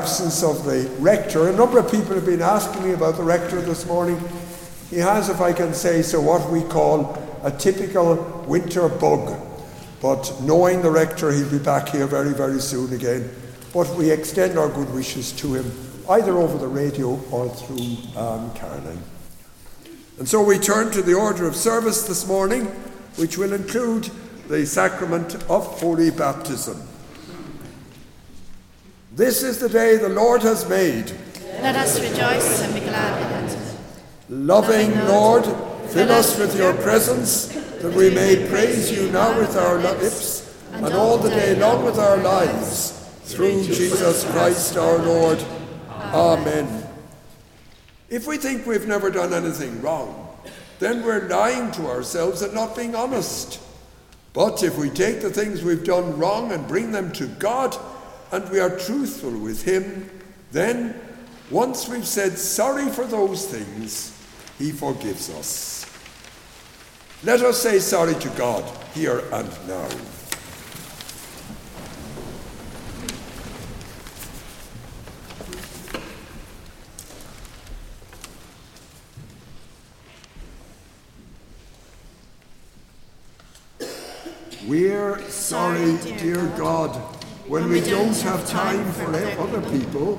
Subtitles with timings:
[0.00, 1.50] absence of the rector.
[1.50, 4.18] A number of people have been asking me about the rector this morning.
[4.88, 8.14] He has, if I can say so, what we call a typical
[8.48, 9.38] winter bug.
[10.00, 13.28] But knowing the rector, he'll be back here very, very soon again.
[13.74, 15.70] But we extend our good wishes to him,
[16.08, 19.02] either over the radio or through um, Caroline.
[20.18, 22.64] And so we turn to the order of service this morning,
[23.16, 24.08] which will include
[24.48, 26.89] the sacrament of holy baptism.
[29.30, 31.12] This is the day the Lord has made.
[31.62, 33.76] Let us rejoice and be glad in it.
[34.28, 35.44] Loving Lord,
[35.90, 40.86] fill us with your presence, that we may praise you now with our lips, and
[40.86, 45.40] all the day long with our lives, through Jesus Christ our Lord.
[45.96, 46.84] Amen.
[48.08, 50.40] If we think we've never done anything wrong,
[50.80, 53.60] then we're lying to ourselves and not being honest.
[54.32, 57.76] But if we take the things we've done wrong and bring them to God,
[58.32, 60.08] and we are truthful with Him,
[60.52, 60.94] then
[61.50, 64.16] once we've said sorry for those things,
[64.58, 65.86] He forgives us.
[67.22, 68.64] Let us say sorry to God
[68.94, 69.88] here and now.
[84.66, 87.19] We're sorry, dear God,
[87.50, 90.14] when we don't have time for other people,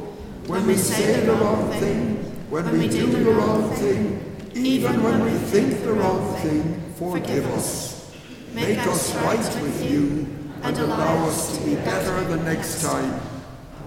[0.48, 2.18] when we say the wrong thing,
[2.50, 8.14] when we do the wrong thing, even when we think the wrong thing, forgive us.
[8.52, 10.28] Make us right with you
[10.62, 13.22] and allow us to be better the next time.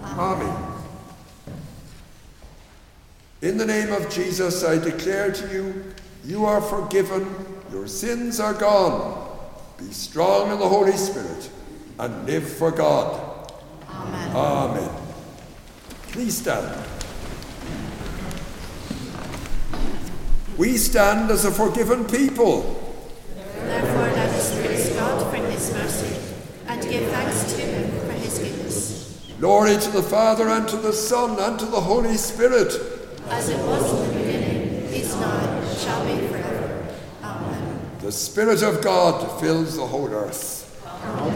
[0.04, 0.72] Amen.
[3.42, 5.84] In the name of Jesus, I declare to you,
[6.24, 7.28] you are forgiven,
[7.70, 9.38] your sins are gone.
[9.76, 11.50] Be strong in the Holy Spirit
[11.98, 13.32] and live for God.
[14.04, 14.36] Amen.
[14.36, 14.90] Amen.
[16.12, 16.86] Please stand.
[20.56, 22.80] We stand as a forgiven people.
[23.56, 26.16] Therefore, let us praise God for his mercy
[26.68, 29.32] and give thanks to him for his goodness.
[29.40, 32.72] Glory to the Father, and to the Son, and to the Holy Spirit.
[33.28, 36.86] As it was in the beginning, is now, and shall be forever.
[37.22, 37.80] Amen.
[38.00, 40.60] The Spirit of God fills the whole earth.
[40.84, 41.30] Now,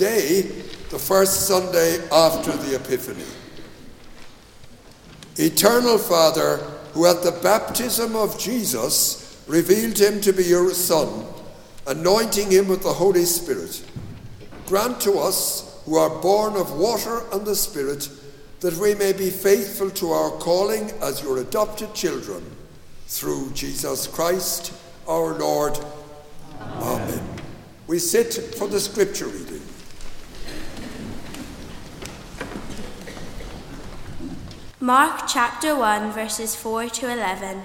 [0.00, 0.40] day,
[0.88, 3.22] the first Sunday after the Epiphany.
[5.36, 6.56] Eternal Father,
[6.94, 11.26] who at the baptism of Jesus revealed him to be your Son,
[11.86, 13.84] anointing him with the Holy Spirit,
[14.66, 18.08] grant to us, who are born of water and the Spirit,
[18.60, 22.42] that we may be faithful to our calling as your adopted children,
[23.06, 24.72] through Jesus Christ
[25.06, 25.78] our Lord.
[26.58, 27.02] Amen.
[27.02, 27.28] Amen.
[27.86, 29.59] We sit for the scripture reading.
[34.90, 37.62] Mark chapter 1, verses 4 to 11.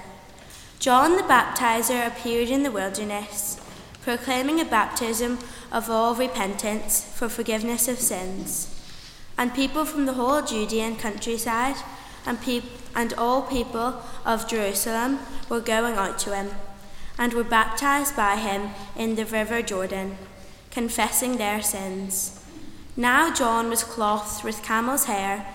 [0.78, 3.60] John the Baptizer appeared in the wilderness,
[4.04, 5.40] proclaiming a baptism
[5.72, 8.80] of all repentance for forgiveness of sins.
[9.40, 11.78] And people from the whole Judean countryside
[12.28, 15.18] and, peop- and all people of Jerusalem
[15.50, 16.52] were going out to him,
[17.18, 20.20] and were baptized by him in the river Jordan,
[20.70, 22.40] confessing their sins.
[22.96, 25.55] Now John was clothed with camel's hair,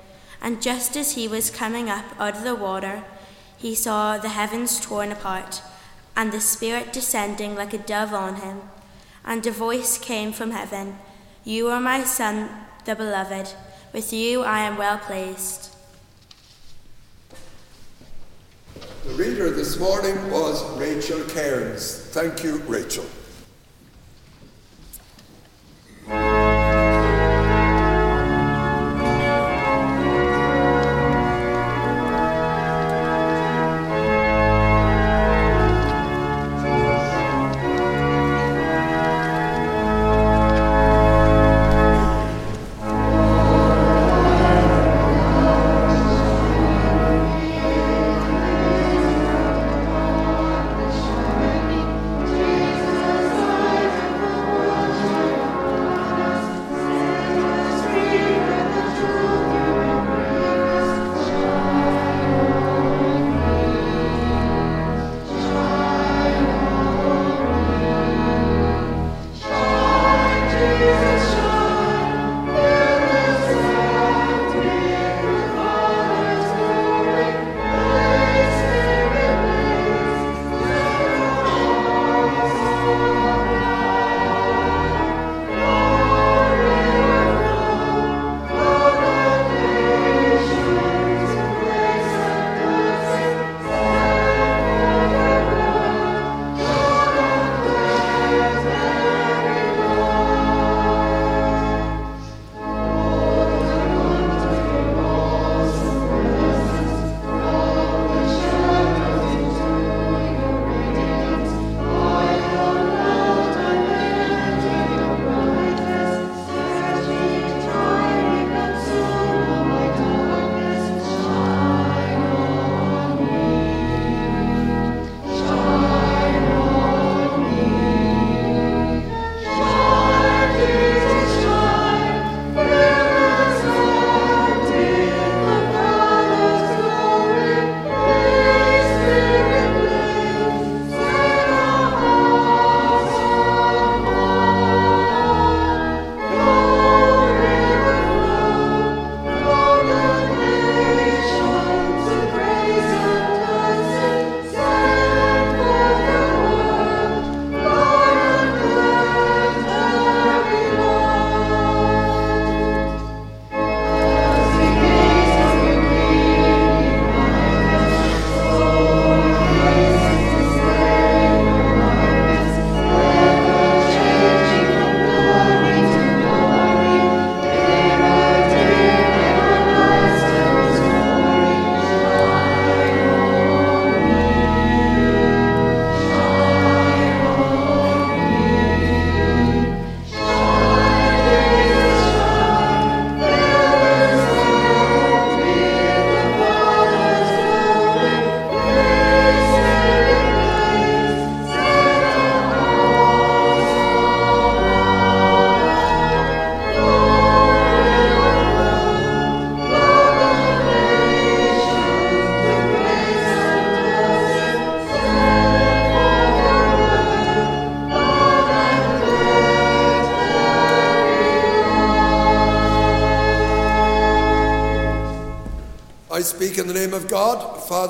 [0.41, 3.03] And just as he was coming up out of the water,
[3.57, 5.61] he saw the heavens torn apart
[6.15, 8.61] and the Spirit descending like a dove on him.
[9.23, 10.97] And a voice came from heaven
[11.43, 12.49] You are my Son,
[12.85, 13.53] the Beloved.
[13.93, 15.75] With you I am well pleased.
[19.05, 21.97] The reader this morning was Rachel Cairns.
[22.11, 23.05] Thank you, Rachel.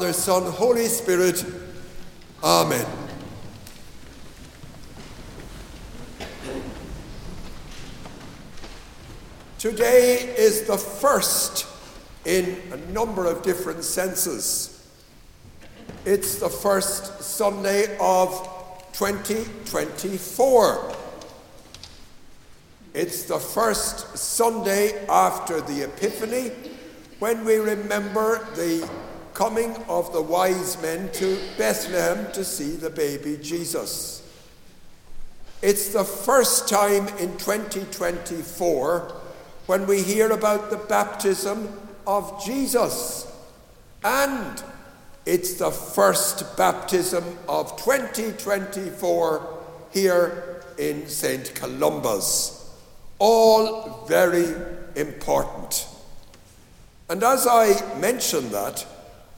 [0.01, 1.45] Father, Son, Holy Spirit.
[2.43, 2.87] Amen.
[9.59, 11.67] Today is the first
[12.25, 14.91] in a number of different senses.
[16.03, 18.31] It's the first Sunday of
[18.93, 20.95] 2024.
[22.95, 26.53] It's the first Sunday after the Epiphany
[27.19, 28.89] when we remember the
[29.41, 34.21] coming of the wise men to Bethlehem to see the baby Jesus.
[35.63, 39.19] It's the first time in 2024
[39.65, 43.35] when we hear about the baptism of Jesus.
[44.03, 44.61] And
[45.25, 51.55] it's the first baptism of 2024 here in St.
[51.55, 52.71] Columba's.
[53.17, 54.53] All very
[54.95, 55.87] important.
[57.09, 58.85] And as I mention that,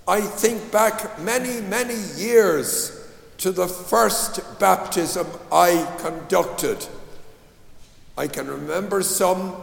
[0.08, 3.08] I think back many, many years
[3.38, 6.86] to the first baptism I conducted.
[8.18, 9.56] I can remember some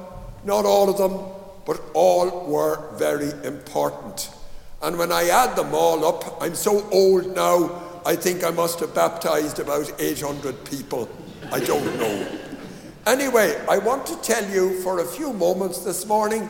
[0.44, 1.20] not all of them,
[1.66, 4.30] but all were very important.
[4.82, 8.80] And when I add them all up, I'm so old now, I think I must
[8.80, 11.08] have baptized about 800 people.
[11.52, 12.26] I don't know.
[13.06, 16.48] Anyway, I want to tell you for a few moments this morning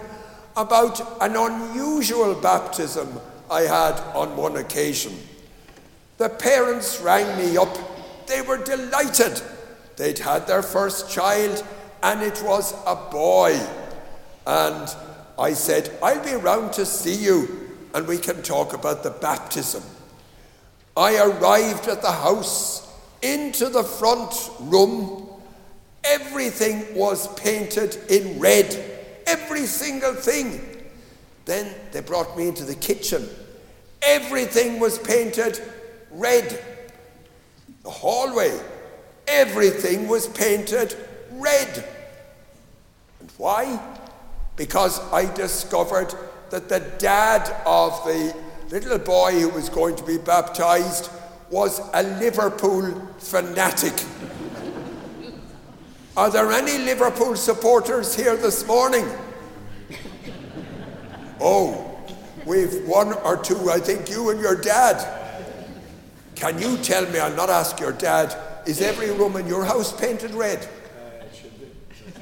[0.56, 5.18] about an unusual baptism I had on one occasion.
[6.18, 7.76] The parents rang me up.
[8.26, 9.42] They were delighted.
[9.96, 11.64] They'd had their first child,
[12.02, 13.58] and it was a boy.
[14.46, 14.94] And
[15.38, 17.60] I said, I'll be around to see you
[17.94, 19.82] and we can talk about the baptism.
[20.96, 22.86] I arrived at the house,
[23.22, 25.28] into the front room.
[26.04, 28.74] Everything was painted in red,
[29.26, 30.69] every single thing.
[31.44, 33.28] Then they brought me into the kitchen.
[34.02, 35.60] Everything was painted
[36.10, 36.62] red.
[37.82, 38.58] The hallway,
[39.26, 40.96] everything was painted
[41.32, 41.88] red.
[43.20, 43.80] And why?
[44.60, 46.14] because I discovered
[46.50, 48.36] that the dad of the
[48.70, 51.08] little boy who was going to be baptized
[51.50, 53.94] was a Liverpool fanatic.
[56.14, 59.08] Are there any Liverpool supporters here this morning?
[61.40, 61.98] Oh,
[62.44, 65.18] we've one or two, I think you and your dad.
[66.34, 68.34] Can you tell me, I'll not ask your dad,
[68.66, 70.58] is every room in your house painted red?
[70.58, 71.66] Uh, should be.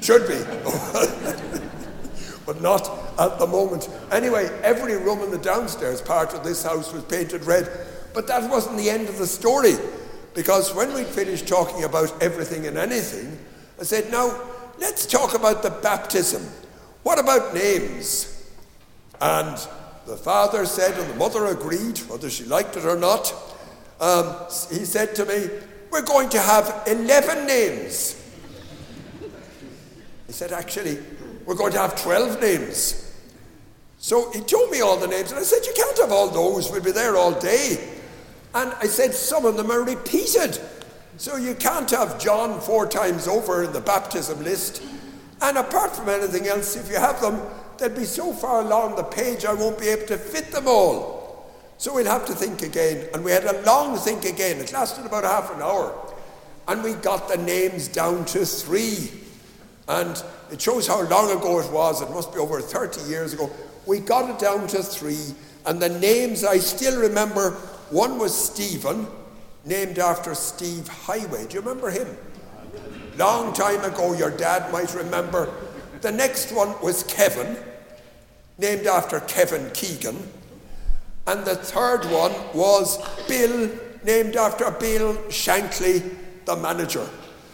[0.01, 0.35] Should be.
[2.45, 3.89] but not at the moment.
[4.11, 7.69] Anyway, every room in the downstairs part of this house was painted red.
[8.13, 9.75] But that wasn't the end of the story,
[10.33, 13.37] because when we finished talking about everything and anything,
[13.79, 14.41] I said, now
[14.79, 16.43] let's talk about the baptism.
[17.03, 18.38] What about names?
[19.21, 19.57] And
[20.05, 23.33] the father said, and the mother agreed, whether she liked it or not.
[23.99, 24.33] Um,
[24.71, 25.49] he said to me,
[25.91, 28.15] We're going to have 11 names.
[30.25, 30.97] He said, Actually,
[31.45, 33.05] we're going to have 12 names.
[33.97, 36.71] So he told me all the names, and I said, You can't have all those,
[36.71, 37.95] we'll be there all day.
[38.55, 40.59] And I said, Some of them are repeated.
[41.17, 44.81] So you can't have John four times over in the baptism list.
[45.41, 47.41] And apart from anything else, if you have them,
[47.79, 51.49] they'll be so far along the page I won't be able to fit them all.
[51.77, 53.07] So we'll have to think again.
[53.13, 54.59] And we had a long think again.
[54.59, 56.13] It lasted about half an hour.
[56.67, 59.09] And we got the names down to three.
[59.87, 60.21] And
[60.51, 62.01] it shows how long ago it was.
[62.01, 63.49] It must be over 30 years ago.
[63.85, 65.33] We got it down to three,
[65.65, 67.51] and the names I still remember
[67.89, 69.07] one was Stephen,
[69.65, 71.49] named after Steve Heighway.
[71.49, 72.07] Do you remember him?
[73.17, 75.51] Long time ago, your dad might remember.
[76.01, 77.57] The next one was Kevin,
[78.59, 80.17] named after Kevin Keegan.
[81.25, 82.97] And the third one was
[83.27, 83.69] Bill,
[84.03, 87.07] named after Bill Shankly, the manager.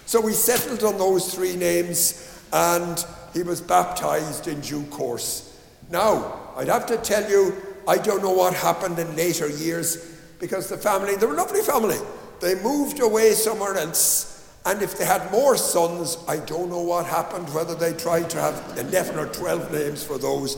[0.06, 5.60] So we settled on those three names and he was baptized in due course.
[5.92, 7.56] Now, I'd have to tell you,
[7.88, 9.98] I don't know what happened in later years
[10.40, 11.98] because the family, they were a lovely family.
[12.40, 14.32] They moved away somewhere else.
[14.66, 18.40] And if they had more sons, I don't know what happened, whether they tried to
[18.42, 20.56] have 11 or 12 names for those,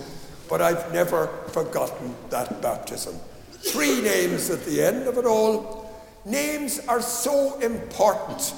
[0.50, 3.16] but I've never forgotten that baptism.
[3.52, 5.92] Three names at the end of it all.
[6.26, 8.54] Names are so important.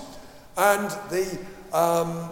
[0.58, 1.40] And the
[1.74, 2.30] um,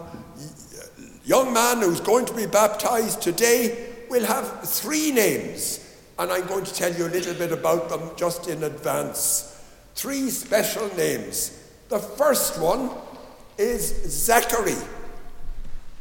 [1.24, 5.84] young man who's going to be baptized today will have three names,
[6.18, 9.62] and I'm going to tell you a little bit about them just in advance.
[9.94, 11.62] Three special names.
[11.88, 12.90] The first one
[13.56, 14.76] is Zachary.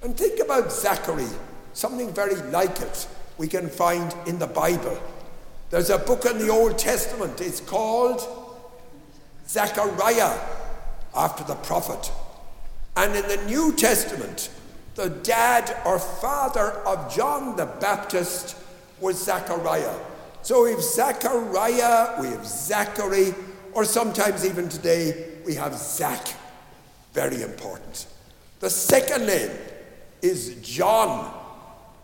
[0.03, 1.27] And think about Zachary,
[1.73, 5.00] something very like it we can find in the Bible.
[5.69, 8.21] There's a book in the Old Testament, it's called
[9.47, 10.39] Zechariah,
[11.15, 12.12] after the prophet.
[12.95, 14.50] And in the New Testament,
[14.95, 18.58] the dad or father of John the Baptist
[19.00, 19.95] was Zechariah.
[20.41, 23.36] So we have Zechariah, we have Zachary,
[23.73, 26.34] or sometimes even today we have Zach.
[27.13, 28.08] Very important.
[28.60, 29.52] The second name
[30.21, 31.32] is John.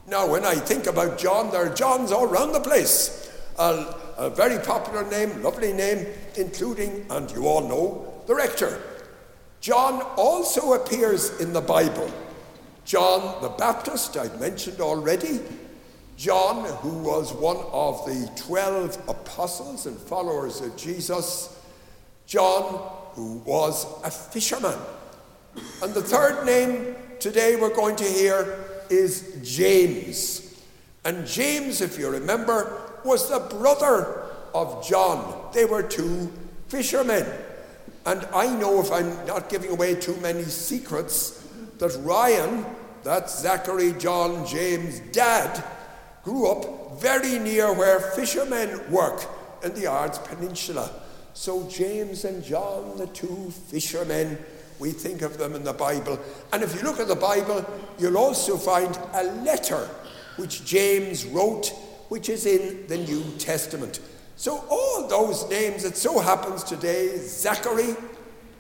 [0.08, 3.32] Now, when I think about John, there are Johns all around the place.
[3.58, 8.82] A, a very popular name, lovely name, including, and you all know, the rector.
[9.62, 12.12] John also appears in the Bible.
[12.84, 15.40] John the Baptist, I've mentioned already.
[16.18, 21.58] John, who was one of the 12 apostles and followers of Jesus.
[22.26, 24.78] John, who was a fisherman.
[25.82, 30.62] And the third name today we're going to hear is James.
[31.04, 35.50] And James, if you remember, was the brother of John.
[35.54, 36.32] They were two
[36.68, 37.26] fishermen.
[38.06, 41.46] And I know if I'm not giving away too many secrets,
[41.80, 42.66] that Ryan,
[43.04, 45.64] that's Zachary, John, James' dad,
[46.24, 49.26] grew up very near where fishermen work
[49.64, 50.90] in the Ards Peninsula.
[51.34, 54.38] So James and John, the two fishermen,
[54.80, 56.20] we think of them in the Bible.
[56.52, 57.66] And if you look at the Bible,
[57.98, 59.90] you'll also find a letter
[60.38, 61.68] which James wrote,
[62.10, 64.00] which is in the New Testament.
[64.36, 67.96] So all those names, it so happens today, Zachary,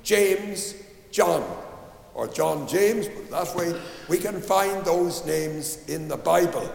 [0.03, 0.75] James,
[1.11, 1.43] John,
[2.13, 6.69] or John James, but that way we can find those names in the Bible.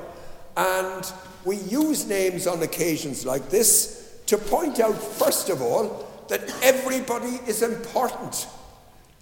[0.56, 1.10] And
[1.44, 7.40] we use names on occasions like this to point out, first of all, that everybody
[7.46, 8.46] is important.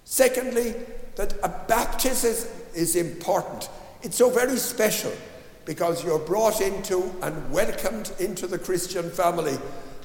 [0.09, 0.73] Secondly,
[1.17, 3.69] that a baptism is important.
[4.03, 5.13] It's so very special
[5.65, 9.57] because you're brought into and welcomed into the Christian family.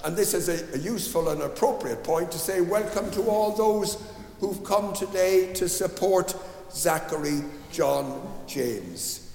[0.03, 4.03] And this is a, a, useful and appropriate point to say welcome to all those
[4.39, 6.35] who've come today to support
[6.71, 9.31] Zachary John James.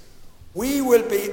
[0.52, 1.28] We will be,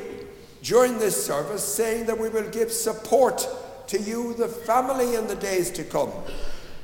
[0.61, 3.47] during this service, saying that we will give support
[3.87, 6.11] to you, the family, in the days to come.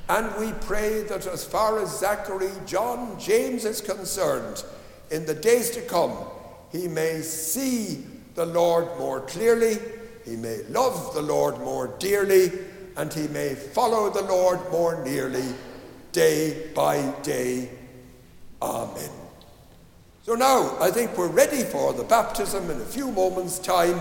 [0.09, 4.63] And we pray that as far as Zachary, John, James is concerned,
[5.11, 6.17] in the days to come,
[6.71, 9.77] he may see the Lord more clearly,
[10.25, 12.51] he may love the Lord more dearly,
[12.97, 15.45] and he may follow the Lord more nearly
[16.11, 17.69] day by day.
[18.63, 19.11] Amen.
[20.23, 23.99] So now I think we're ready for the baptism in a few moments' time,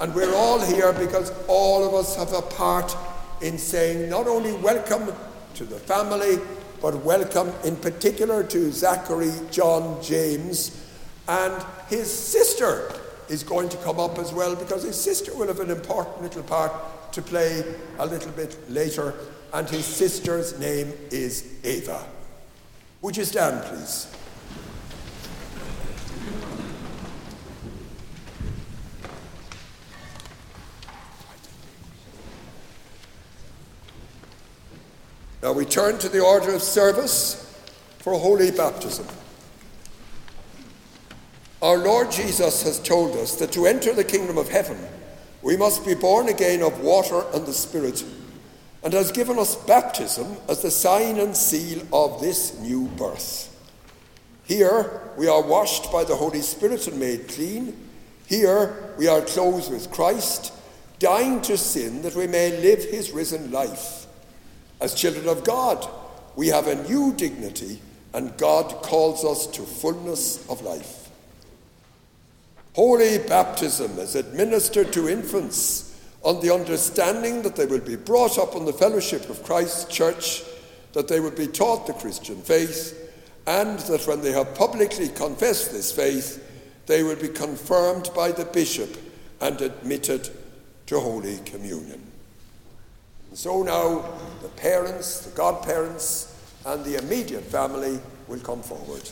[0.00, 2.96] and we're all here because all of us have a part
[3.42, 5.12] in saying not only welcome
[5.54, 6.38] to the family,
[6.80, 10.86] but welcome in particular to Zachary John James.
[11.28, 12.92] And his sister
[13.28, 16.42] is going to come up as well because his sister will have an important little
[16.42, 16.72] part
[17.12, 17.62] to play
[17.98, 19.14] a little bit later.
[19.52, 22.04] And his sister's name is Ava.
[23.02, 24.06] Would you stand, please?
[35.42, 37.46] Now we turn to the order of service
[37.98, 39.06] for holy baptism.
[41.62, 44.78] Our Lord Jesus has told us that to enter the kingdom of heaven,
[45.42, 48.04] we must be born again of water and the Spirit,
[48.82, 53.46] and has given us baptism as the sign and seal of this new birth.
[54.44, 57.76] Here we are washed by the Holy Spirit and made clean.
[58.26, 60.52] Here we are clothed with Christ,
[60.98, 63.99] dying to sin that we may live his risen life.
[64.80, 65.86] As children of God,
[66.36, 67.80] we have a new dignity,
[68.14, 71.10] and God calls us to fullness of life.
[72.74, 75.86] Holy baptism is administered to infants
[76.22, 80.42] on the understanding that they will be brought up in the fellowship of Christ's church,
[80.92, 82.96] that they will be taught the Christian faith,
[83.46, 86.46] and that when they have publicly confessed this faith,
[86.86, 88.96] they will be confirmed by the bishop
[89.40, 90.28] and admitted
[90.86, 92.09] to Holy Communion.
[93.32, 94.04] So now
[94.42, 99.08] the parents, the godparents, and the immediate family will come forward.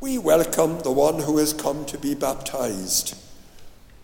[0.00, 3.16] We welcome the one who has come to be baptized.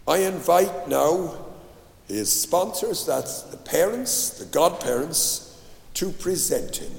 [0.09, 1.50] I invite now
[2.15, 5.63] his sponsors, that's the parents, the godparents,
[5.95, 6.93] to present him.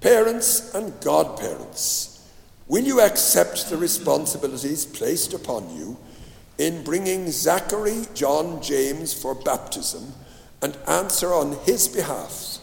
[0.00, 2.12] Parents and godparents,
[2.72, 5.98] Will you accept the responsibilities placed upon you
[6.56, 10.14] in bringing Zachary John James for baptism
[10.62, 12.60] and answer on his behalf?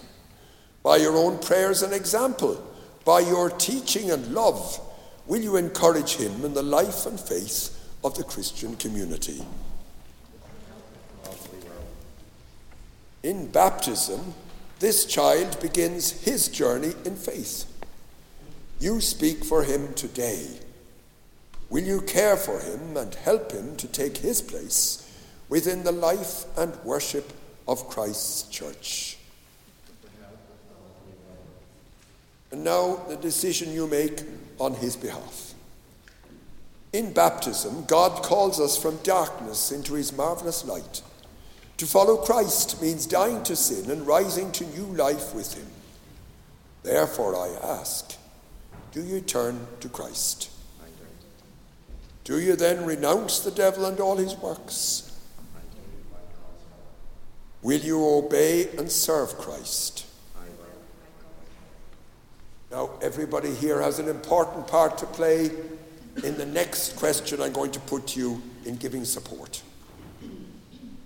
[0.81, 2.59] By your own prayers and example,
[3.05, 4.79] by your teaching and love,
[5.29, 9.45] will you encourage him in the life and faith of the Christian community?
[13.21, 14.33] In baptism,
[14.79, 17.65] this child begins his journey in faith.
[18.79, 20.47] You speak for him today.
[21.69, 25.05] Will you care for him and help him to take his place
[25.47, 27.33] within the life and worship
[27.67, 29.17] of Christ's church?
[32.51, 34.23] And now the decision you make
[34.59, 35.53] on his behalf.
[36.91, 41.01] In baptism, God calls us from darkness into his marvelous light.
[41.77, 45.67] To follow Christ means dying to sin and rising to new life with him.
[46.83, 48.15] Therefore, I ask
[48.91, 50.49] do you turn to Christ?
[52.23, 55.15] Do you then renounce the devil and all his works?
[57.61, 60.05] Will you obey and serve Christ?
[62.71, 65.49] Now, everybody here has an important part to play
[66.23, 69.63] in the next question I'm going to put to you in giving support.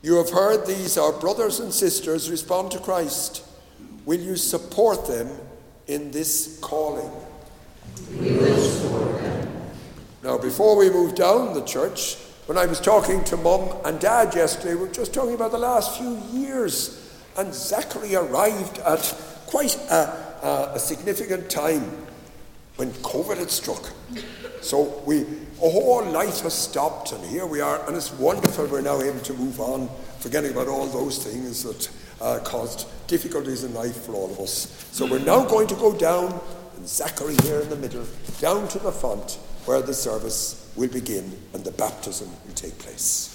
[0.01, 3.45] You have heard these, our brothers and sisters, respond to Christ.
[4.05, 5.29] Will you support them
[5.87, 7.09] in this calling?
[8.19, 9.49] We will support them.
[10.21, 14.35] Now, before we move down the church, when I was talking to mum and dad
[14.35, 19.15] yesterday, we were just talking about the last few years, and Zachary arrived at
[19.47, 21.83] quite a, a, a significant time
[22.75, 23.91] when COVID had struck.
[24.61, 28.81] So we, a whole life has stopped, and here we are, and it's wonderful we're
[28.81, 31.89] now able to move on, forgetting about all those things that
[32.21, 34.87] uh, caused difficulties in life for all of us.
[34.91, 36.39] So we're now going to go down,
[36.77, 38.05] and Zachary here in the middle,
[38.39, 43.32] down to the front where the service will begin and the baptism will take place.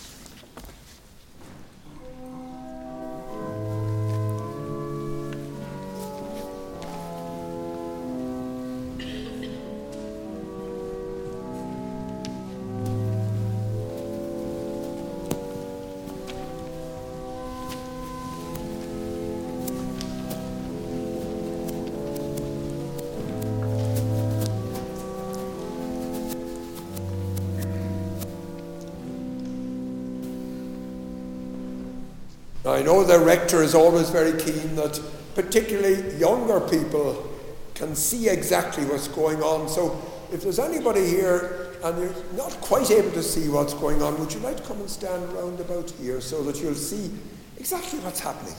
[32.88, 34.98] Know the rector is always very keen that
[35.35, 37.29] particularly younger people
[37.74, 39.68] can see exactly what's going on.
[39.68, 40.01] So
[40.33, 44.33] if there's anybody here and you're not quite able to see what's going on, would
[44.33, 47.11] you like to come and stand around about here so that you'll see
[47.59, 48.55] exactly what's happening?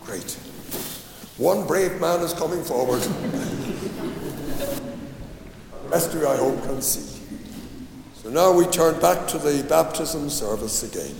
[0.00, 0.32] Great.
[1.36, 3.06] One brave man is coming forward.
[5.90, 7.20] rest of you, I hope, can see.
[8.14, 11.14] So now we turn back to the baptism service again.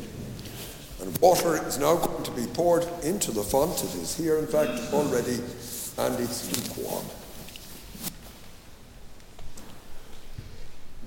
[1.21, 3.85] Water is now going to be poured into the font.
[3.85, 5.41] It is here, in fact, already,
[5.99, 7.05] and it's lukewarm.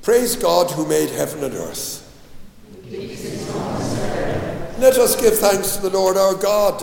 [0.04, 2.02] Praise God who made heaven and earth.
[4.78, 6.82] Let us give thanks to the Lord our God.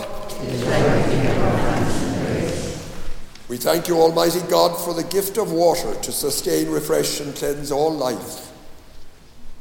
[3.48, 7.70] We thank you, Almighty God, for the gift of water to sustain, refresh, and cleanse
[7.70, 8.50] all life.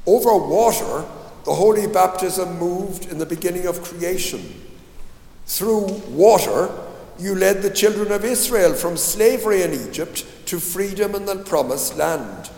[0.05, 1.05] Over water,
[1.49, 4.53] the holy baptism moved in the beginning of creation.
[5.47, 6.69] Through water,
[7.17, 11.97] you led the children of Israel from slavery in Egypt to freedom in the promised
[11.97, 12.51] land.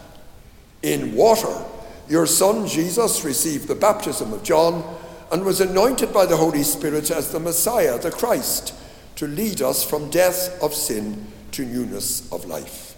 [0.84, 1.64] In water,
[2.10, 4.84] your son Jesus received the baptism of John
[5.32, 8.74] and was anointed by the Holy Spirit as the Messiah, the Christ,
[9.16, 12.98] to lead us from death of sin to newness of life.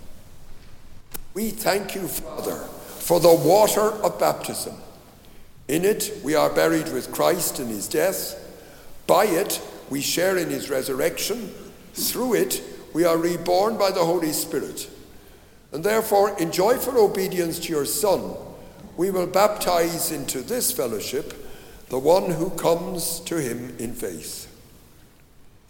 [1.36, 2.58] We thank you, Father,
[2.98, 4.74] for the water of baptism.
[5.68, 8.40] In it, we are buried with Christ in his death.
[9.08, 11.54] By it, we share in his resurrection.
[11.94, 12.62] Through it,
[12.94, 14.90] we are reborn by the Holy Spirit.
[15.72, 18.36] And therefore, in joyful obedience to your Son,
[18.98, 21.34] we will baptize into this fellowship
[21.90, 24.50] the one who comes to him in faith.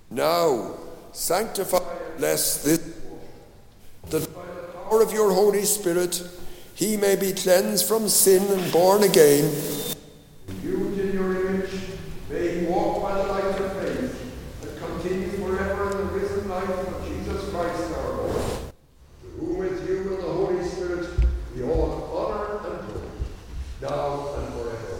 [0.09, 0.75] Now,
[1.11, 2.79] sanctify and bless this,
[4.09, 6.21] that by the power of your Holy Spirit,
[6.75, 9.49] he may be cleansed from sin and born again.
[10.47, 11.71] Viewed in your image,
[12.29, 14.15] may he walk by the light of faith
[14.61, 18.35] and continue forever in the risen life of Jesus Christ our Lord.
[19.21, 21.09] To whom with you and the Holy Spirit
[21.55, 23.09] be all honor and glory,
[23.81, 24.99] now and forever.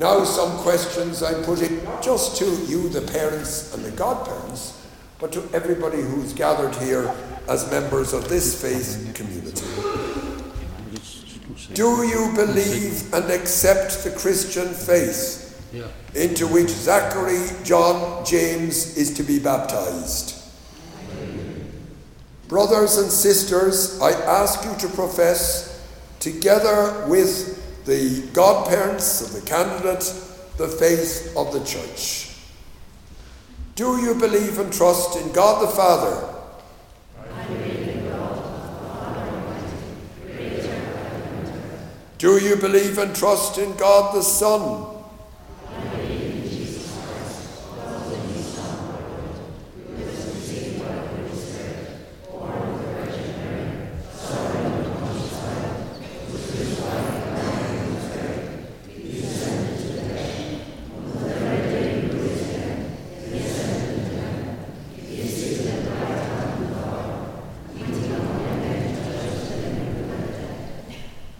[0.00, 4.82] Now, some questions I'm putting not just to you, the parents and the godparents,
[5.18, 7.14] but to everybody who's gathered here
[7.50, 9.66] as members of this faith community.
[11.74, 15.70] Do you believe and accept the Christian faith
[16.14, 20.34] into which Zachary John James is to be baptized?
[22.48, 25.86] Brothers and sisters, I ask you to profess,
[26.20, 27.59] together with
[27.90, 30.04] the godparents of the candidate,
[30.58, 32.36] the faith of the Church.
[33.74, 36.36] Do you believe and trust in God the Father?
[42.18, 44.90] Do you believe and trust in God the Son?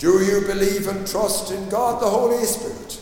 [0.01, 3.00] Do you believe and trust in God the Holy Spirit?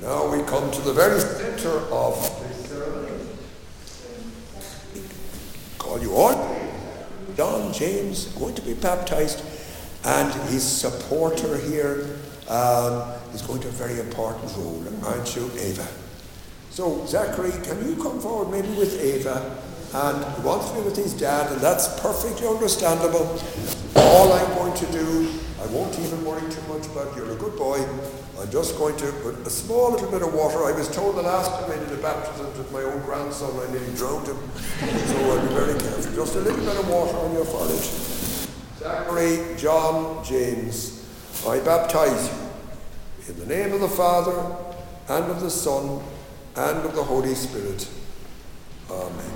[0.00, 3.12] Now we come to the very center of this ceremony.
[5.76, 6.56] Call you on.
[7.36, 9.44] John James going to be baptized,
[10.02, 15.50] and his supporter here um, is going to have a very important role, aren't you,
[15.58, 15.86] Ava?
[16.70, 19.62] So, Zachary, can you come forward maybe with Ava?
[19.94, 23.40] And he wants to be with his dad, and that's perfectly understandable.
[23.96, 25.30] All I'm going to do,
[25.62, 27.80] I won't even worry too much about you're a good boy.
[28.38, 30.64] I'm just going to put a small little bit of water.
[30.64, 33.72] I was told the last time I did a baptism with my own grandson, I
[33.72, 34.36] nearly drowned him.
[34.36, 36.14] So I'll be very careful.
[36.14, 37.80] Just a little bit of water on your forehead.
[38.78, 40.95] Zachary John James,
[41.48, 44.56] I baptize you in the name of the Father,
[45.08, 46.00] and of the Son,
[46.56, 47.88] and of the Holy Spirit.
[48.90, 49.30] Amen.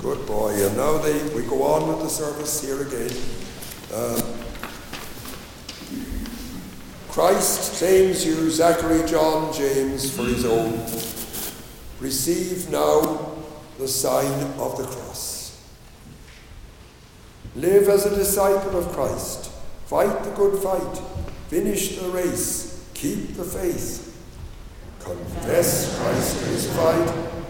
[0.00, 0.50] Good boy.
[0.66, 3.16] And now they, we go on with the service here again.
[3.94, 4.42] Um,
[7.08, 10.72] Christ claims you, Zachary John James, for his own.
[12.00, 13.36] Receive now
[13.78, 15.62] the sign of the cross.
[17.54, 19.50] Live as a disciple of Christ.
[19.86, 21.21] Fight the good fight.
[21.52, 22.82] Finish the race.
[22.94, 24.16] Keep the faith.
[25.00, 27.06] Confess Christ crucified.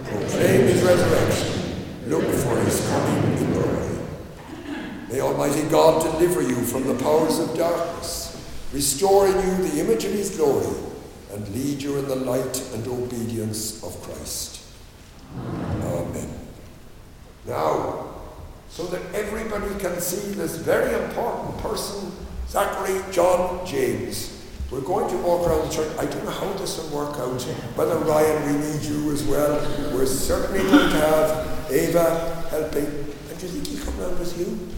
[0.07, 2.09] Proclaim his resurrection.
[2.09, 3.99] Look for his coming in glory.
[5.09, 10.05] May Almighty God deliver you from the powers of darkness, restore in you the image
[10.05, 10.75] of his glory,
[11.33, 14.65] and lead you in the light and obedience of Christ.
[15.37, 16.29] Amen.
[17.47, 18.17] Now,
[18.69, 22.11] so that everybody can see this very important person,
[22.53, 24.45] Zachary John James.
[24.71, 25.91] We're going to walk around the church.
[25.99, 27.41] I don't know how this will work out.
[27.41, 29.57] Whether Ryan, we need you as well.
[29.95, 32.85] We're certainly going to have Ava helping.
[32.85, 34.69] And do you think he'll come round with you?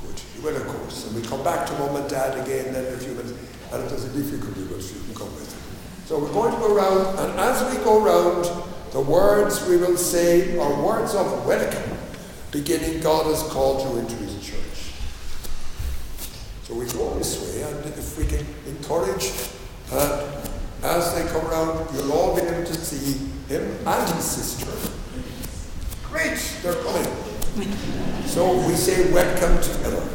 [0.00, 0.18] Good.
[0.18, 1.06] He will, of course.
[1.06, 3.32] And we come back to mum and dad again then in a few minutes.
[3.70, 5.52] And if there's a difficulty, well, you can come with.
[6.06, 8.46] So we're going to go round, and as we go round,
[8.92, 11.98] the words we will say are words of welcome,
[12.50, 14.27] beginning God has called you into.
[16.68, 19.32] So we go this way, and if we can encourage,
[19.90, 20.28] and
[20.82, 24.66] as they come around, you'll all be able to see him and his sister.
[26.10, 27.06] Great, they're coming.
[28.26, 30.06] So we say welcome together.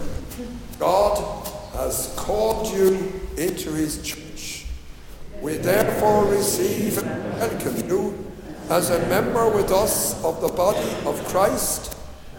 [0.77, 4.67] God has called you into his church.
[5.41, 8.31] We therefore receive and welcome you
[8.69, 11.97] as a member with us of the body of Christ,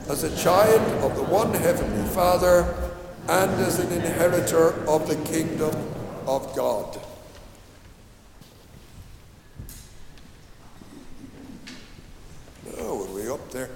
[0.09, 2.84] as a child of the one heavenly Father,
[3.29, 5.75] and as an inheritor of the kingdom
[6.27, 6.99] of God.
[12.65, 13.71] When we're up there,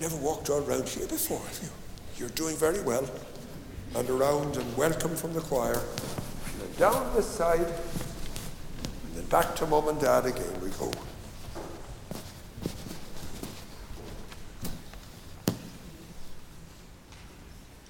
[0.00, 1.68] You've never walked all around here before, have you?
[2.16, 3.04] You're doing very well.
[3.96, 5.72] And around and welcome from the choir.
[5.72, 10.92] And then down this side, and then back to mum and dad again we go.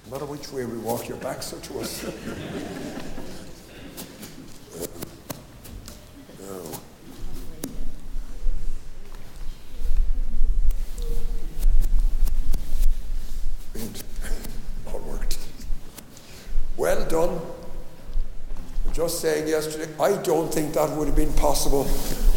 [0.09, 2.03] No matter which way we walk, your backs are to us.
[14.87, 15.37] All worked.
[16.75, 17.39] Well done.
[18.91, 21.83] Just saying yesterday, I don't think that would have been possible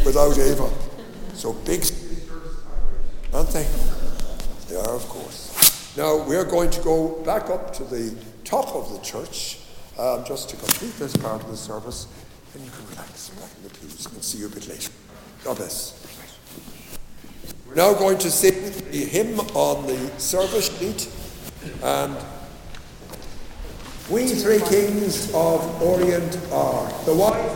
[0.05, 0.69] without Ava.
[1.33, 1.83] So big
[3.33, 3.67] aren't they?
[4.69, 5.62] They are, of course.
[5.95, 9.59] Now we're going to go back up to the top of the church
[9.99, 12.07] um, just to complete this part of the service.
[12.55, 14.91] And you can relax back in the pews and see you a bit later.
[15.43, 15.99] God bless.
[17.67, 21.09] We're now going to sing the hymn on the service sheet
[21.83, 22.17] and
[24.09, 27.52] we three kings of Orient are the wise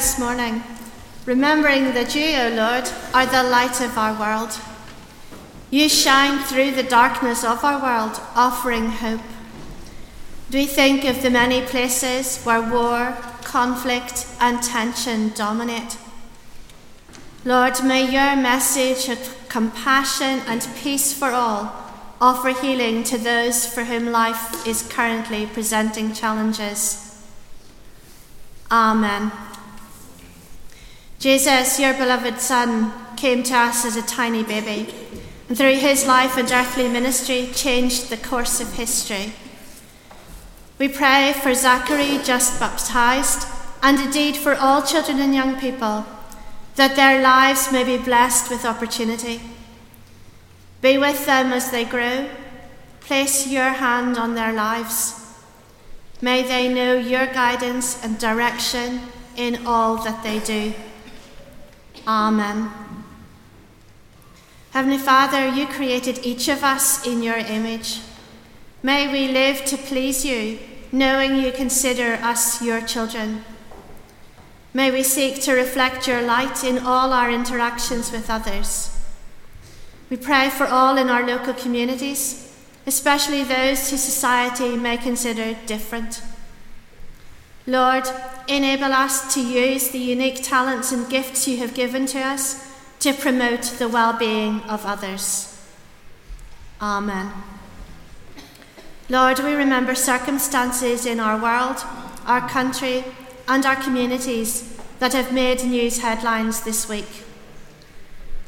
[0.00, 0.62] this morning,
[1.26, 4.58] remembering that you, O Lord, are the light of our world.
[5.70, 9.20] You shine through the darkness of our world, offering hope.
[10.48, 15.98] Do we think of the many places where war, conflict, and tension dominate?
[17.44, 21.76] Lord, may your message of compassion and peace for all
[22.22, 27.22] offer healing to those for whom life is currently presenting challenges.
[28.70, 29.30] Amen.
[31.20, 34.92] Jesus, your beloved Son, came to us as a tiny baby,
[35.48, 39.32] and through his life and earthly ministry, changed the course of history.
[40.78, 43.46] We pray for Zachary, just baptized,
[43.84, 46.04] and indeed for all children and young people,
[46.74, 49.40] that their lives may be blessed with opportunity
[50.80, 52.28] be with them as they grow.
[53.00, 55.16] Place your hand on their lives.
[56.22, 59.00] May they know your guidance and direction
[59.36, 60.72] in all that they do.
[62.10, 62.72] Amen.
[64.72, 68.00] Heavenly Father, you created each of us in your image.
[68.82, 70.58] May we live to please you,
[70.90, 73.44] knowing you consider us your children.
[74.74, 78.90] May we seek to reflect your light in all our interactions with others.
[80.10, 82.52] We pray for all in our local communities,
[82.88, 86.22] especially those whose society may consider different.
[87.70, 88.02] Lord,
[88.48, 92.66] enable us to use the unique talents and gifts you have given to us
[92.98, 95.56] to promote the well being of others.
[96.82, 97.30] Amen.
[99.08, 101.84] Lord, we remember circumstances in our world,
[102.26, 103.04] our country,
[103.46, 107.22] and our communities that have made news headlines this week.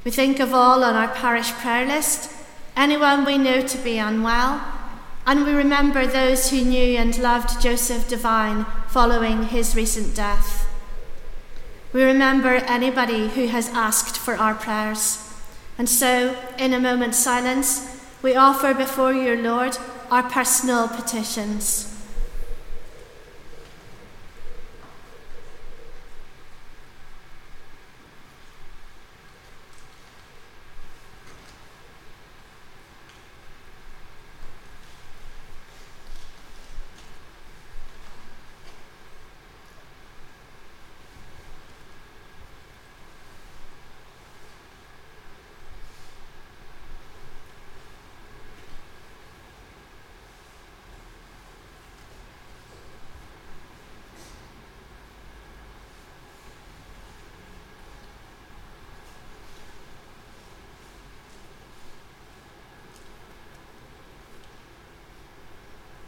[0.05, 2.29] We think of all on our parish prayer list,
[2.77, 4.61] anyone we know to be unwell,
[5.27, 10.69] and we remember those who knew and loved Joseph Devine following his recent death.
[11.93, 15.31] We remember anybody who has asked for our prayers.
[15.79, 19.77] And so, in a moment's silence, we offer before your Lord
[20.11, 21.92] our personal petitions.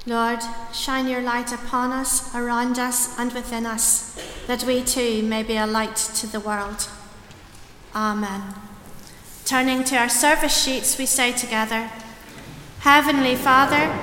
[0.07, 0.40] Lord,
[0.72, 5.57] shine your light upon us, around us, and within us, that we too may be
[5.57, 6.88] a light to the world.
[7.94, 8.55] Amen.
[9.46, 11.90] Turning to our service sheets, we say together
[12.80, 13.98] Heavenly Father,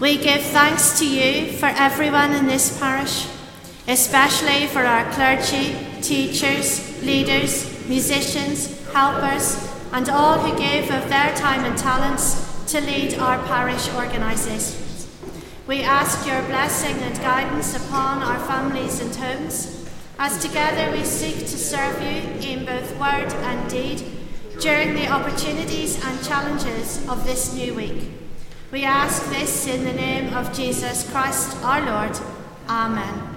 [0.00, 3.28] we give thanks to you for everyone in this parish,
[3.86, 11.64] especially for our clergy, teachers, leaders, musicians, helpers, and all who give of their time
[11.64, 14.83] and talents to lead our parish organisations.
[15.66, 19.88] We ask your blessing and guidance upon our families and homes,
[20.18, 24.04] as together we seek to serve you in both word and deed
[24.60, 28.10] during the opportunities and challenges of this new week.
[28.72, 32.18] We ask this in the name of Jesus Christ our Lord.
[32.68, 33.34] Amen.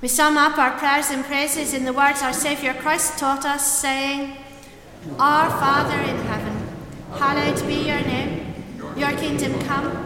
[0.00, 3.80] We sum up our prayers and praises in the words our Saviour Christ taught us,
[3.80, 4.38] saying,
[5.18, 6.68] Our Father in heaven,
[7.18, 8.54] hallowed be your name,
[8.96, 10.05] your kingdom come.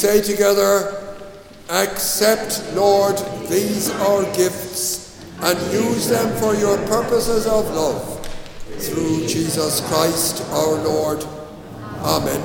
[0.00, 0.96] Say together,
[1.68, 8.26] Accept, Lord, these our gifts and use them for your purposes of love.
[8.78, 11.22] Through Jesus Christ our Lord.
[11.98, 12.40] Amen.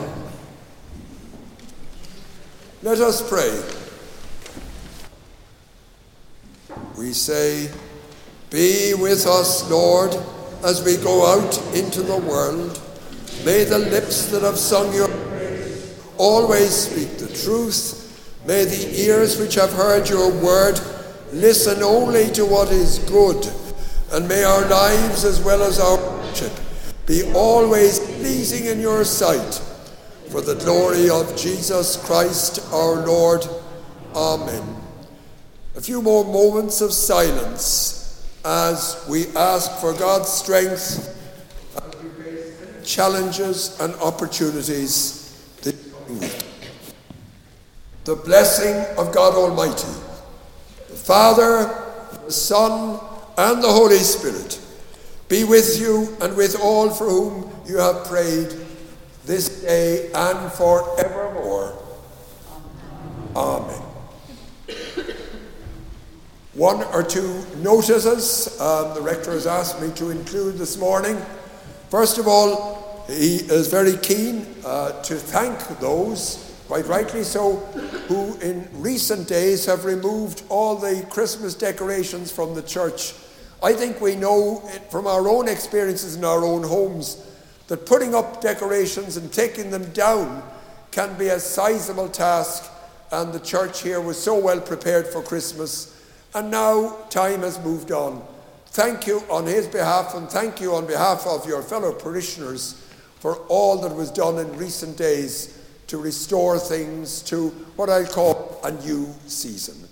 [2.84, 3.64] Let us pray.
[6.98, 7.72] We say,
[8.50, 10.14] Be with us, Lord,
[10.62, 12.82] as we go out into the world.
[13.46, 15.08] May the lips that have sung your
[16.18, 18.06] always speak the truth
[18.46, 20.80] May the ears which have heard your word
[21.34, 23.52] listen only to what is good,
[24.12, 26.54] and may our lives as well as our worship
[27.08, 29.56] be always pleasing in your sight.
[30.30, 33.48] For the glory of Jesus Christ our Lord.
[34.14, 34.64] Amen.
[35.76, 41.12] A few more moments of silence as we ask for God's strength
[42.84, 45.25] challenges and opportunities
[48.06, 49.88] the blessing of God Almighty,
[50.90, 51.84] the Father,
[52.26, 53.00] the Son,
[53.36, 54.60] and the Holy Spirit
[55.28, 58.56] be with you and with all for whom you have prayed
[59.26, 61.82] this day and forevermore.
[63.36, 63.82] Amen.
[66.54, 71.18] One or two notices um, the rector has asked me to include this morning.
[71.90, 77.58] First of all, he is very keen uh, to thank those quite rightly so,
[78.08, 83.14] who in recent days have removed all the Christmas decorations from the church.
[83.62, 84.58] I think we know
[84.90, 87.24] from our own experiences in our own homes
[87.68, 90.44] that putting up decorations and taking them down
[90.92, 92.72] can be a sizable task,
[93.12, 95.92] and the church here was so well prepared for Christmas.
[96.34, 98.24] And now time has moved on.
[98.68, 102.82] Thank you on his behalf, and thank you on behalf of your fellow parishioners
[103.20, 105.58] for all that was done in recent days
[105.88, 109.88] to restore things to what I call a new season.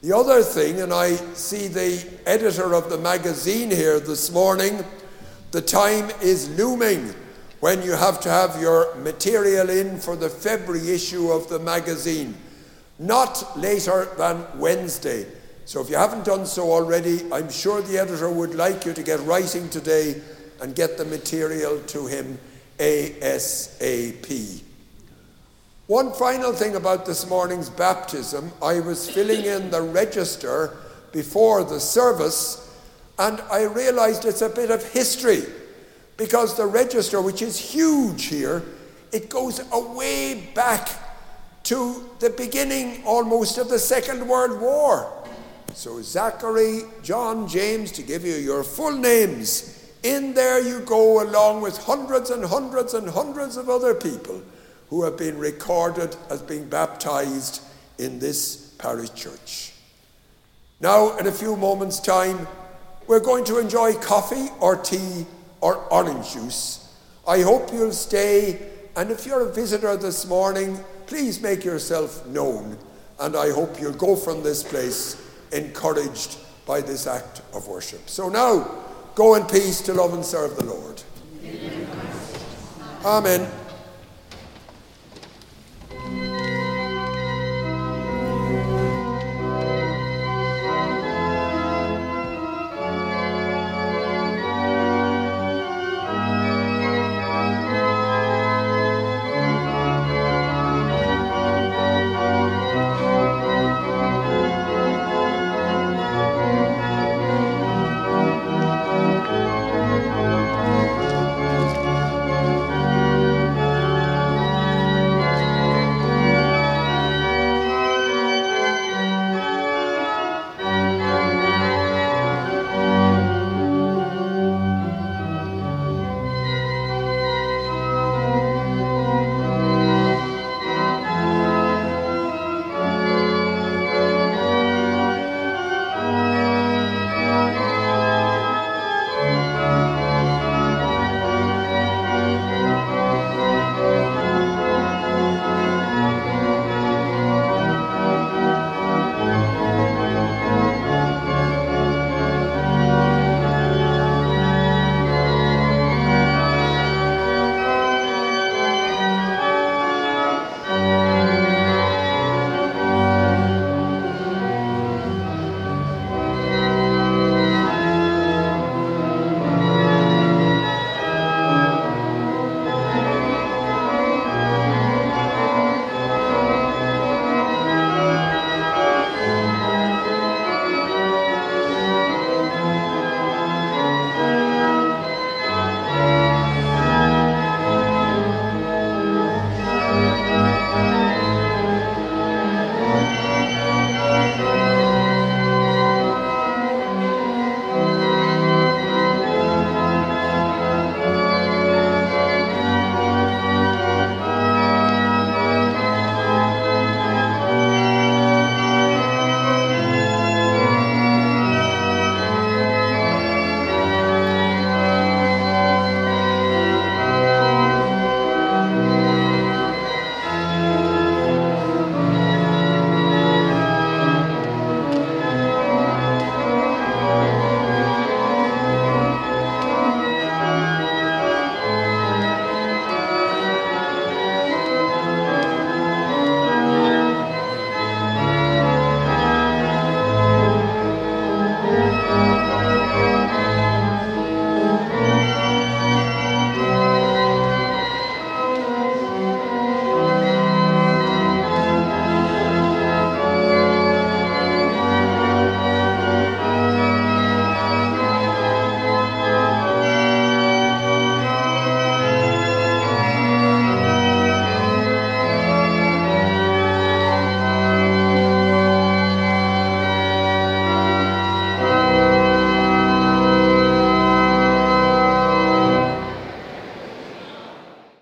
[0.00, 4.84] The other thing, and I see the editor of the magazine here this morning,
[5.50, 7.14] the time is looming
[7.60, 12.36] when you have to have your material in for the February issue of the magazine,
[13.00, 15.26] not later than Wednesday.
[15.64, 19.02] So if you haven't done so already, I'm sure the editor would like you to
[19.02, 20.22] get writing today
[20.60, 22.38] and get the material to him
[22.78, 24.62] ASAP.
[25.88, 30.76] One final thing about this morning's baptism I was filling in the register
[31.12, 32.78] before the service,
[33.18, 35.44] and I realized it's a bit of history
[36.18, 38.62] because the register, which is huge here,
[39.12, 40.90] it goes away back
[41.62, 45.10] to the beginning almost of the Second World War.
[45.72, 51.62] So, Zachary, John, James, to give you your full names, in there you go along
[51.62, 54.42] with hundreds and hundreds and hundreds of other people
[54.90, 57.62] who have been recorded as being baptized
[57.98, 59.72] in this parish church.
[60.80, 62.46] Now, in a few moments' time,
[63.06, 65.26] we're going to enjoy coffee or tea
[65.60, 66.94] or orange juice.
[67.26, 68.60] I hope you'll stay,
[68.96, 72.78] and if you're a visitor this morning, please make yourself known,
[73.18, 75.20] and I hope you'll go from this place
[75.52, 78.08] encouraged by this act of worship.
[78.08, 78.70] So now,
[79.14, 81.02] go in peace to love and serve the Lord.
[83.04, 83.67] Amen.